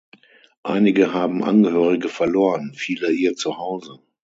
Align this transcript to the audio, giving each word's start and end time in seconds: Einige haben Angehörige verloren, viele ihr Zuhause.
Einige 0.63 1.13
haben 1.13 1.43
Angehörige 1.43 2.09
verloren, 2.09 2.73
viele 2.73 3.11
ihr 3.11 3.35
Zuhause. 3.35 3.99